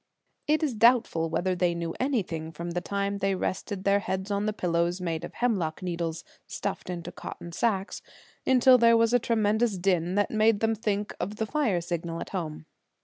[0.47, 4.47] It is doubtful whether they knew anything from the time they rested their heads on
[4.47, 8.01] the pillows, made of hemlock needles stuffed into cotton sacks,
[8.43, 12.29] until there was a tremendous din that made them think of the fire signal at
[12.29, 12.65] home.